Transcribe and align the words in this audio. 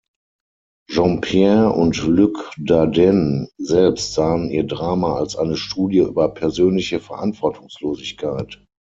Jean-Pierre 0.89 1.73
und 1.73 1.97
Luc 2.07 2.49
Dardenne 2.57 3.49
selbst 3.59 4.13
sahen 4.13 4.49
ihr 4.49 4.63
Drama 4.63 5.13
als 5.17 5.35
eine 5.35 5.55
Studie 5.55 5.99
über 5.99 6.33
persönliche 6.33 6.99
Verantwortungslosigkeit. 6.99 8.65